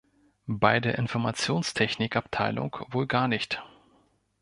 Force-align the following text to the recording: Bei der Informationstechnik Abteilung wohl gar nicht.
Bei 0.47 0.79
der 0.79 0.97
Informationstechnik 0.97 2.15
Abteilung 2.15 2.75
wohl 2.89 3.05
gar 3.05 3.27
nicht. 3.27 3.61